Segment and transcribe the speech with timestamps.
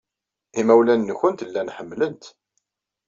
[0.59, 2.23] Imawlan-nwent llan ḥemmlen-t.